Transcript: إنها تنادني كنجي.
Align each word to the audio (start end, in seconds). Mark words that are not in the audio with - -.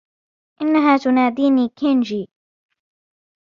إنها 0.61 0.97
تنادني 0.97 1.69
كنجي. 1.69 2.29